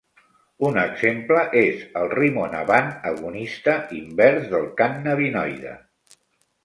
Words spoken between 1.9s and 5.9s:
el rimonabant, agonista invers del cannabinoide.